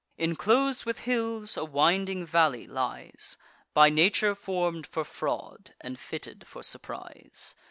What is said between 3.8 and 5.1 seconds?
nature form'd for